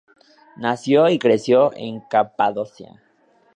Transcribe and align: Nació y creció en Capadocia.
Nació 0.57 1.09
y 1.11 1.19
creció 1.19 1.71
en 1.77 1.99
Capadocia. 2.09 3.03